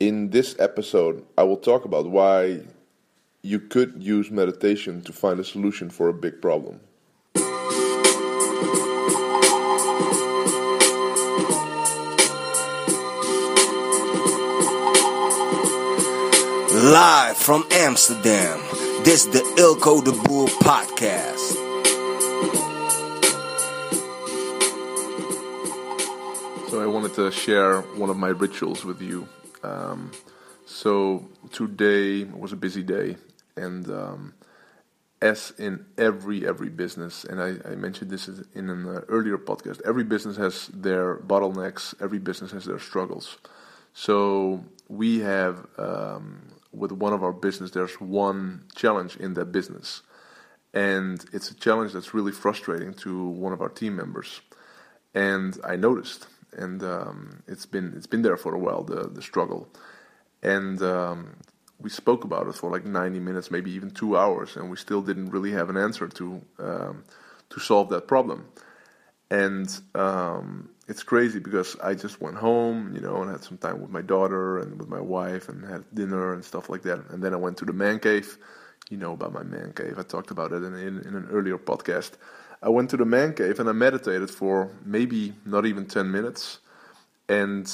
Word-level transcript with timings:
In 0.00 0.30
this 0.30 0.56
episode, 0.58 1.24
I 1.38 1.44
will 1.44 1.56
talk 1.56 1.84
about 1.84 2.10
why 2.10 2.62
you 3.42 3.60
could 3.60 4.02
use 4.02 4.28
meditation 4.28 5.02
to 5.02 5.12
find 5.12 5.38
a 5.38 5.44
solution 5.44 5.88
for 5.88 6.08
a 6.08 6.12
big 6.12 6.42
problem. 6.42 6.80
Live 16.74 17.36
from 17.36 17.64
Amsterdam, 17.70 18.58
this 19.04 19.26
is 19.26 19.32
the 19.32 19.38
Eelco 19.56 20.04
de 20.04 20.10
Boer 20.10 20.48
podcast. 20.58 21.54
So 26.68 26.82
I 26.82 26.86
wanted 26.86 27.14
to 27.14 27.30
share 27.30 27.82
one 27.96 28.10
of 28.10 28.16
my 28.16 28.30
rituals 28.30 28.84
with 28.84 29.00
you. 29.00 29.28
Um, 29.64 30.12
so 30.66 31.28
today 31.52 32.24
was 32.24 32.52
a 32.52 32.56
busy 32.56 32.82
day, 32.82 33.16
and 33.56 33.88
um, 33.88 34.34
as 35.22 35.54
in 35.58 35.86
every 35.96 36.46
every 36.46 36.68
business, 36.68 37.24
and 37.24 37.40
I, 37.40 37.56
I 37.70 37.74
mentioned 37.74 38.10
this 38.10 38.28
in 38.28 38.68
an 38.68 38.86
uh, 38.86 39.00
earlier 39.08 39.38
podcast, 39.38 39.80
every 39.86 40.04
business 40.04 40.36
has 40.36 40.68
their 40.68 41.16
bottlenecks. 41.16 41.94
Every 42.00 42.18
business 42.18 42.52
has 42.52 42.66
their 42.66 42.78
struggles. 42.78 43.38
So 43.94 44.64
we 44.88 45.20
have 45.20 45.66
um, 45.78 46.42
with 46.72 46.92
one 46.92 47.12
of 47.12 47.22
our 47.22 47.32
business, 47.32 47.70
there's 47.70 48.00
one 48.00 48.64
challenge 48.74 49.16
in 49.16 49.34
that 49.34 49.46
business, 49.46 50.02
and 50.74 51.24
it's 51.32 51.50
a 51.50 51.54
challenge 51.54 51.92
that's 51.92 52.12
really 52.12 52.32
frustrating 52.32 52.92
to 52.94 53.28
one 53.28 53.52
of 53.52 53.62
our 53.62 53.70
team 53.70 53.96
members. 53.96 54.40
And 55.14 55.56
I 55.64 55.76
noticed, 55.76 56.26
and 56.56 56.82
um, 56.82 57.42
it's 57.46 57.66
been 57.66 57.92
it's 57.96 58.06
been 58.06 58.22
there 58.22 58.36
for 58.36 58.54
a 58.54 58.58
while 58.58 58.82
the 58.82 59.08
the 59.08 59.22
struggle, 59.22 59.68
and 60.42 60.80
um, 60.82 61.36
we 61.80 61.90
spoke 61.90 62.24
about 62.24 62.46
it 62.46 62.54
for 62.54 62.70
like 62.70 62.84
90 62.84 63.20
minutes, 63.20 63.50
maybe 63.50 63.70
even 63.72 63.90
two 63.90 64.16
hours, 64.16 64.56
and 64.56 64.70
we 64.70 64.76
still 64.76 65.02
didn't 65.02 65.30
really 65.30 65.52
have 65.52 65.70
an 65.70 65.76
answer 65.76 66.08
to 66.08 66.42
um, 66.58 67.04
to 67.50 67.60
solve 67.60 67.88
that 67.90 68.06
problem. 68.08 68.46
And 69.30 69.68
um, 69.94 70.68
it's 70.86 71.02
crazy 71.02 71.38
because 71.38 71.76
I 71.82 71.94
just 71.94 72.20
went 72.20 72.36
home, 72.36 72.92
you 72.94 73.00
know, 73.00 73.22
and 73.22 73.30
had 73.30 73.42
some 73.42 73.58
time 73.58 73.80
with 73.80 73.90
my 73.90 74.02
daughter 74.02 74.58
and 74.58 74.78
with 74.78 74.88
my 74.88 75.00
wife, 75.00 75.48
and 75.48 75.64
had 75.64 75.84
dinner 75.92 76.34
and 76.34 76.44
stuff 76.44 76.68
like 76.68 76.82
that. 76.82 77.00
And 77.10 77.22
then 77.22 77.32
I 77.34 77.36
went 77.36 77.56
to 77.58 77.64
the 77.64 77.72
man 77.72 77.98
cave. 77.98 78.38
You 78.90 78.98
know 78.98 79.14
about 79.14 79.32
my 79.32 79.42
man 79.42 79.72
cave. 79.74 79.98
I 79.98 80.02
talked 80.02 80.30
about 80.30 80.52
it 80.52 80.62
in, 80.62 80.74
in, 80.74 80.98
in 80.98 81.14
an 81.16 81.28
earlier 81.30 81.56
podcast. 81.56 82.12
I 82.64 82.70
went 82.70 82.88
to 82.90 82.96
the 82.96 83.04
man 83.04 83.34
cave 83.34 83.60
and 83.60 83.68
I 83.68 83.72
meditated 83.72 84.30
for 84.30 84.70
maybe 84.86 85.34
not 85.44 85.66
even 85.66 85.84
10 85.84 86.10
minutes. 86.10 86.60
And 87.28 87.70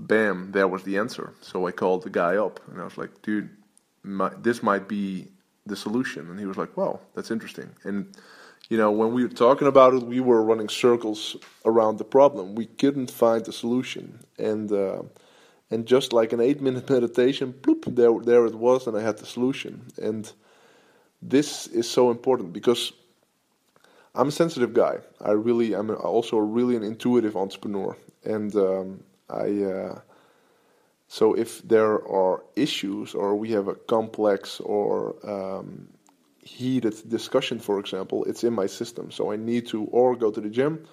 bam, 0.00 0.50
there 0.50 0.66
was 0.66 0.82
the 0.82 0.98
answer. 0.98 1.32
So 1.40 1.68
I 1.68 1.70
called 1.70 2.02
the 2.02 2.10
guy 2.10 2.36
up 2.36 2.58
and 2.68 2.80
I 2.80 2.84
was 2.84 2.98
like, 2.98 3.22
dude, 3.22 3.48
my, 4.02 4.30
this 4.42 4.64
might 4.64 4.88
be 4.88 5.28
the 5.64 5.76
solution. 5.76 6.28
And 6.28 6.40
he 6.40 6.46
was 6.46 6.56
like, 6.56 6.76
wow, 6.76 6.98
that's 7.14 7.30
interesting. 7.30 7.70
And, 7.84 8.16
you 8.68 8.76
know, 8.76 8.90
when 8.90 9.12
we 9.12 9.22
were 9.22 9.28
talking 9.28 9.68
about 9.68 9.94
it, 9.94 10.02
we 10.02 10.18
were 10.18 10.42
running 10.42 10.68
circles 10.68 11.36
around 11.64 11.98
the 11.98 12.04
problem. 12.04 12.56
We 12.56 12.66
couldn't 12.66 13.12
find 13.12 13.44
the 13.44 13.52
solution. 13.52 14.18
And, 14.38 14.72
uh, 14.72 15.02
and 15.70 15.86
just 15.86 16.12
like 16.12 16.32
an 16.32 16.40
eight 16.40 16.60
minute 16.60 16.90
meditation, 16.96 17.52
bloop, 17.52 17.94
there, 17.94 18.12
there 18.24 18.44
it 18.46 18.56
was, 18.56 18.88
and 18.88 18.96
I 18.96 19.02
had 19.02 19.18
the 19.18 19.26
solution. 19.26 19.86
And 20.02 20.32
this 21.22 21.68
is 21.68 21.88
so 21.88 22.10
important 22.10 22.52
because 22.52 22.92
I'm 24.16 24.28
a 24.28 24.32
sensitive 24.32 24.72
guy. 24.72 24.98
I 25.20 25.32
really, 25.32 25.74
I'm 25.74 25.90
also 25.90 26.38
really 26.38 26.74
an 26.76 26.82
intuitive 26.82 27.36
entrepreneur. 27.36 27.96
And 28.24 28.54
um, 28.56 29.04
I 29.28 29.62
uh, 29.62 30.00
so 31.08 31.34
if 31.34 31.62
there 31.62 32.06
are 32.08 32.42
issues 32.56 33.14
or 33.14 33.36
we 33.36 33.50
have 33.52 33.68
a 33.68 33.74
complex 33.74 34.60
or 34.60 35.14
um, 35.28 35.88
heated 36.42 36.94
discussion, 37.08 37.58
for 37.58 37.78
example, 37.78 38.24
it's 38.24 38.44
in 38.44 38.52
my 38.52 38.66
system. 38.66 39.10
So 39.10 39.32
I 39.32 39.36
need 39.36 39.66
to 39.68 39.84
or 39.84 40.16
go 40.16 40.30
to 40.30 40.40
the 40.40 40.48
gym 40.50 40.86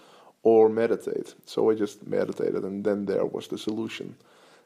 or 0.43 0.69
meditate. 0.69 1.33
So 1.45 1.71
I 1.71 1.75
just 1.75 2.05
meditated, 2.05 2.63
and 2.63 2.83
then 2.83 3.05
there 3.05 3.25
was 3.25 3.47
the 3.47 3.57
solution. 3.57 4.15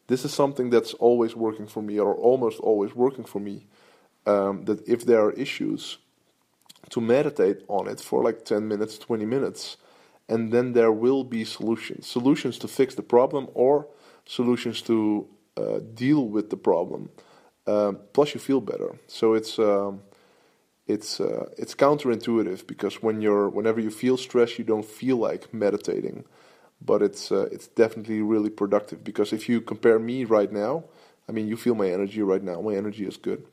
This 0.08 0.26
is 0.26 0.34
something 0.34 0.70
that's 0.70 0.94
always 0.96 1.36
working 1.36 1.68
for 1.68 1.82
me, 1.82 2.00
or 2.00 2.16
almost 2.16 2.60
always 2.60 2.96
working 2.96 3.26
for 3.26 3.40
me. 3.40 3.68
Um, 4.26 4.66
that 4.66 4.86
if 4.88 5.06
there 5.06 5.22
are 5.22 5.32
issues, 5.32 6.00
to 6.90 7.02
meditate 7.02 7.64
on 7.68 7.88
it 7.88 8.00
for 8.00 8.24
like 8.24 8.46
10 8.46 8.68
minutes, 8.68 8.98
20 8.98 9.26
minutes, 9.26 9.78
and 10.30 10.52
then 10.52 10.74
there 10.74 10.92
will 10.92 11.24
be 11.24 11.44
solutions. 11.44 12.08
Solutions 12.08 12.58
to 12.60 12.68
fix 12.68 12.96
the 12.96 13.04
problem 13.04 13.48
or 13.54 13.88
solutions 14.26 14.82
to 14.84 15.28
uh, 15.56 15.80
deal 15.94 16.28
with 16.28 16.50
the 16.50 16.58
problem. 16.58 17.10
Um, 17.66 18.00
plus 18.14 18.34
you 18.34 18.40
feel 18.40 18.62
better. 18.62 18.98
So 19.08 19.34
it's 19.34 19.60
um, 19.60 20.02
it's 20.86 21.20
uh, 21.20 21.50
it's 21.58 21.76
counterintuitive 21.76 22.66
because 22.68 23.02
when 23.04 23.22
you're 23.22 23.50
whenever 23.50 23.80
you 23.82 23.92
feel 23.92 24.18
stress 24.18 24.58
you 24.58 24.64
don't 24.64 24.86
feel 24.86 25.18
like 25.18 25.54
meditating. 25.54 26.24
But 26.80 27.02
it's 27.02 27.32
uh, 27.32 27.50
it's 27.52 27.68
definitely 27.68 28.22
really 28.22 28.50
productive 28.50 29.04
because 29.04 29.34
if 29.34 29.50
you 29.50 29.62
compare 29.62 30.00
me 30.00 30.26
right 30.26 30.52
now 30.52 30.84
i 31.28 31.32
mean 31.34 31.48
you 31.48 31.58
feel 31.58 31.76
my 31.76 31.90
energy 31.90 32.22
right 32.22 32.44
now. 32.44 32.62
My 32.62 32.76
energy 32.76 33.06
is 33.06 33.18
good 33.18 33.44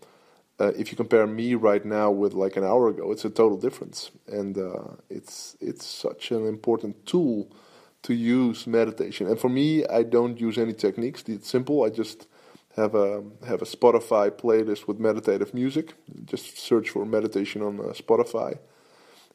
uh, 0.61 0.73
if 0.77 0.91
you 0.91 0.97
compare 0.97 1.27
me 1.27 1.55
right 1.55 1.85
now 1.85 2.11
with 2.11 2.33
like 2.35 2.57
an 2.57 2.65
hour 2.65 2.89
ago, 2.89 3.11
it's 3.11 3.25
a 3.25 3.31
total 3.31 3.59
difference, 3.59 4.11
and 4.29 4.57
uh, 4.57 4.95
it's 5.11 5.57
it's 5.61 5.85
such 5.87 6.31
an 6.31 6.47
important 6.47 7.07
tool 7.07 7.51
to 8.03 8.15
use 8.15 8.67
meditation. 8.67 9.27
And 9.27 9.39
for 9.39 9.49
me, 9.49 9.85
I 9.87 10.03
don't 10.03 10.41
use 10.41 10.59
any 10.59 10.73
techniques. 10.73 11.25
It's 11.27 11.49
simple. 11.49 11.83
I 11.83 11.91
just 11.91 12.29
have 12.77 12.95
a 12.95 13.25
have 13.47 13.63
a 13.63 13.65
Spotify 13.65 14.31
playlist 14.31 14.87
with 14.87 15.01
meditative 15.01 15.55
music. 15.55 15.95
Just 16.25 16.59
search 16.59 16.91
for 16.91 17.05
meditation 17.05 17.61
on 17.63 17.81
uh, 17.81 17.93
Spotify, 17.93 18.59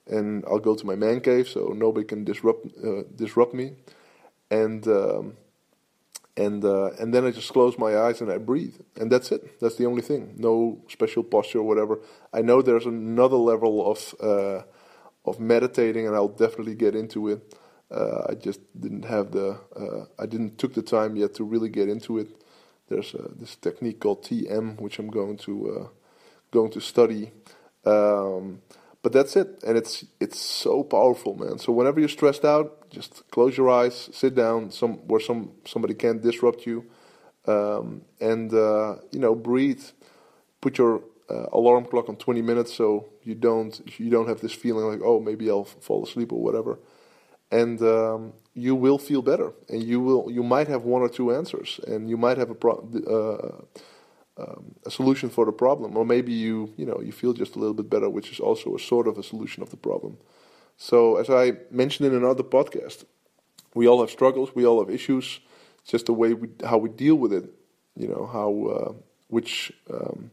and 0.07 0.45
I'll 0.47 0.59
go 0.59 0.75
to 0.75 0.85
my 0.85 0.95
man 0.95 1.19
cave 1.19 1.49
so 1.49 1.73
nobody 1.75 2.05
can 2.05 2.23
disrupt 2.23 2.65
uh, 2.83 3.03
disrupt 3.15 3.53
me, 3.53 3.73
and. 4.49 4.87
Um, 4.87 5.33
and 6.39 6.63
uh, 6.63 6.91
and 6.99 7.13
then 7.13 7.25
I 7.25 7.31
just 7.31 7.51
close 7.51 7.77
my 7.77 7.97
eyes 7.97 8.21
and 8.21 8.31
I 8.31 8.37
breathe, 8.37 8.77
and 8.95 9.11
that's 9.11 9.31
it. 9.31 9.59
That's 9.59 9.75
the 9.75 9.85
only 9.85 10.01
thing. 10.01 10.35
No 10.37 10.81
special 10.87 11.21
posture 11.21 11.59
or 11.59 11.67
whatever. 11.67 11.99
I 12.33 12.41
know 12.41 12.61
there's 12.61 12.85
another 12.85 13.35
level 13.35 13.91
of 13.91 14.15
uh, 14.23 14.63
of 15.25 15.39
meditating, 15.39 16.07
and 16.07 16.15
I'll 16.15 16.29
definitely 16.29 16.75
get 16.75 16.95
into 16.95 17.27
it. 17.27 17.55
Uh, 17.91 18.27
I 18.29 18.35
just 18.35 18.61
didn't 18.79 19.03
have 19.03 19.31
the 19.31 19.59
uh, 19.75 20.05
I 20.17 20.25
didn't 20.27 20.57
took 20.57 20.73
the 20.73 20.81
time 20.81 21.17
yet 21.17 21.33
to 21.35 21.43
really 21.43 21.69
get 21.69 21.89
into 21.89 22.17
it. 22.17 22.29
There's 22.87 23.13
uh, 23.13 23.27
this 23.35 23.57
technique 23.57 23.99
called 23.99 24.23
TM, 24.23 24.79
which 24.79 24.97
I'm 24.97 25.09
going 25.09 25.37
to 25.39 25.53
uh, 25.75 25.87
going 26.51 26.71
to 26.71 26.79
study. 26.79 27.31
Um, 27.85 28.61
but 29.03 29.11
that's 29.11 29.35
it, 29.35 29.59
and 29.67 29.77
it's 29.77 30.05
it's 30.21 30.39
so 30.39 30.83
powerful, 30.83 31.35
man. 31.35 31.59
So 31.59 31.73
whenever 31.73 31.99
you're 31.99 32.09
stressed 32.09 32.45
out, 32.45 32.78
just 32.89 33.23
close 33.31 33.57
your 33.57 33.69
eyes, 33.69 34.09
sit 34.13 34.35
down, 34.35 34.71
some 34.71 34.97
where 35.07 35.19
some 35.19 35.51
somebody 35.65 35.93
can't 35.93 36.21
disrupt 36.21 36.65
you, 36.65 36.85
um, 37.45 38.01
and 38.19 38.53
uh, 38.53 38.95
you 39.11 39.19
know 39.19 39.35
breathe. 39.35 39.83
Put 40.61 40.77
your 40.77 41.01
uh, 41.29 41.45
alarm 41.53 41.85
clock 41.85 42.09
on 42.09 42.17
20 42.17 42.41
minutes 42.41 42.73
so 42.73 43.05
you 43.23 43.35
don't 43.35 43.81
you 43.99 44.09
don't 44.09 44.27
have 44.27 44.41
this 44.41 44.53
feeling 44.53 44.85
like 44.85 44.99
oh 45.03 45.19
maybe 45.19 45.49
I'll 45.49 45.63
fall 45.63 46.03
asleep 46.03 46.33
or 46.33 46.41
whatever, 46.41 46.79
and 47.51 47.81
um, 47.81 48.33
you 48.53 48.75
will 48.75 48.97
feel 48.97 49.21
better, 49.21 49.53
and 49.69 49.83
you 49.83 49.99
will 49.99 50.29
you 50.31 50.43
might 50.43 50.67
have 50.67 50.83
one 50.83 51.01
or 51.01 51.09
two 51.09 51.33
answers, 51.33 51.79
and 51.87 52.09
you 52.09 52.17
might 52.17 52.37
have 52.37 52.49
a 52.49 52.55
pro- 52.55 52.87
uh, 53.07 54.41
um, 54.41 54.75
a 54.85 54.91
solution 54.91 55.29
for 55.29 55.45
the 55.45 55.51
problem, 55.51 55.97
or 55.97 56.05
maybe 56.05 56.33
you 56.33 56.73
you 56.77 56.85
know 56.85 56.99
you 57.01 57.11
feel 57.11 57.33
just 57.33 57.55
a 57.55 57.59
little 57.59 57.73
bit 57.73 57.89
better, 57.89 58.09
which 58.09 58.31
is 58.31 58.39
also 58.39 58.75
a 58.75 58.79
sort 58.79 59.07
of 59.07 59.17
a 59.17 59.23
solution 59.23 59.63
of 59.63 59.69
the 59.69 59.77
problem. 59.77 60.17
So, 60.79 61.17
as 61.17 61.29
I 61.29 61.57
mentioned 61.71 62.07
in 62.07 62.15
another 62.15 62.43
podcast, 62.43 63.03
we 63.75 63.87
all 63.87 63.99
have 63.99 64.09
struggles, 64.09 64.55
we 64.55 64.65
all 64.65 64.79
have 64.79 64.89
issues. 64.89 65.41
It's 65.81 65.91
just 65.91 66.07
the 66.07 66.13
way 66.13 66.33
we 66.33 66.47
how 66.65 66.77
we 66.79 66.89
deal 66.89 67.15
with 67.15 67.33
it, 67.33 67.45
you 67.97 68.07
know, 68.07 68.25
how 68.25 68.49
uh, 68.75 68.93
which 69.27 69.73
um, 69.93 70.31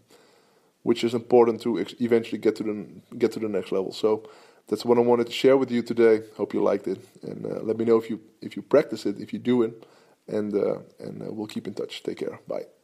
which 0.84 1.04
is 1.04 1.14
important 1.14 1.62
to 1.62 1.80
ex- 1.80 1.96
eventually 2.00 2.38
get 2.38 2.56
to 2.56 2.62
the 2.62 2.86
get 3.18 3.32
to 3.32 3.40
the 3.40 3.48
next 3.48 3.72
level. 3.72 3.92
So. 3.92 4.22
That's 4.68 4.84
what 4.84 4.98
I 4.98 5.00
wanted 5.00 5.28
to 5.28 5.32
share 5.32 5.56
with 5.56 5.70
you 5.70 5.80
today. 5.80 6.22
Hope 6.36 6.52
you 6.52 6.60
liked 6.60 6.88
it, 6.88 6.98
and 7.22 7.46
uh, 7.46 7.60
let 7.62 7.78
me 7.78 7.84
know 7.84 7.98
if 7.98 8.10
you 8.10 8.18
if 8.42 8.56
you 8.56 8.62
practice 8.62 9.06
it, 9.06 9.20
if 9.20 9.32
you 9.32 9.38
do 9.38 9.62
it, 9.62 9.86
and 10.26 10.52
uh, 10.56 10.78
and 10.98 11.22
uh, 11.22 11.26
we'll 11.32 11.46
keep 11.46 11.68
in 11.68 11.74
touch. 11.74 12.02
Take 12.02 12.18
care. 12.18 12.40
Bye. 12.48 12.75